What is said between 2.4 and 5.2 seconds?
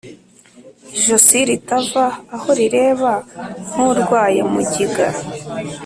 rireba nk'urwaye mugiga!